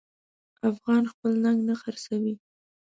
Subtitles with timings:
[0.69, 2.33] افغان خپل ننګ نه خرڅوي.